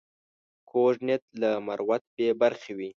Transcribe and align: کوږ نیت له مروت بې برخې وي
کوږ 0.69 0.93
نیت 1.07 1.23
له 1.41 1.49
مروت 1.65 2.03
بې 2.15 2.27
برخې 2.41 2.71
وي 2.77 2.89